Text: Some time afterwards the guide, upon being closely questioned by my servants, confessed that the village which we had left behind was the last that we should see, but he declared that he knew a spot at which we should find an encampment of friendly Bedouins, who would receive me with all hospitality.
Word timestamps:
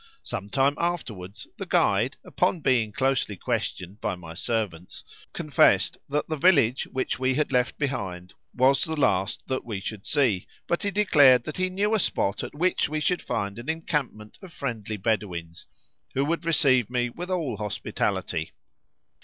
Some 0.23 0.49
time 0.49 0.73
afterwards 0.79 1.47
the 1.57 1.67
guide, 1.67 2.17
upon 2.25 2.61
being 2.61 2.91
closely 2.91 3.35
questioned 3.37 4.01
by 4.01 4.15
my 4.15 4.33
servants, 4.33 5.03
confessed 5.31 5.95
that 6.09 6.27
the 6.27 6.35
village 6.37 6.87
which 6.87 7.19
we 7.19 7.35
had 7.35 7.51
left 7.51 7.77
behind 7.77 8.33
was 8.51 8.83
the 8.83 8.95
last 8.99 9.43
that 9.47 9.63
we 9.63 9.79
should 9.79 10.07
see, 10.07 10.47
but 10.65 10.81
he 10.81 10.89
declared 10.89 11.43
that 11.43 11.57
he 11.57 11.69
knew 11.69 11.93
a 11.93 11.99
spot 11.99 12.43
at 12.43 12.55
which 12.55 12.89
we 12.89 12.99
should 12.99 13.21
find 13.21 13.59
an 13.59 13.69
encampment 13.69 14.39
of 14.41 14.51
friendly 14.51 14.97
Bedouins, 14.97 15.67
who 16.15 16.25
would 16.25 16.45
receive 16.45 16.89
me 16.89 17.11
with 17.11 17.29
all 17.29 17.57
hospitality. 17.57 18.53